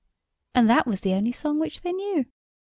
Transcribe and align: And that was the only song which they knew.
And 0.55 0.67
that 0.67 0.87
was 0.87 1.01
the 1.01 1.13
only 1.13 1.31
song 1.31 1.59
which 1.59 1.81
they 1.81 1.91
knew. 1.91 2.25